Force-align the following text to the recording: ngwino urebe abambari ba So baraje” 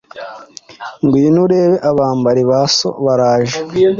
ngwino 1.03 1.39
urebe 1.45 1.75
abambari 1.89 2.43
ba 2.49 2.59
So 2.77 2.89
baraje” 3.05 3.57